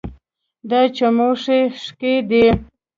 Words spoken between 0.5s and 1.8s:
دا چموښي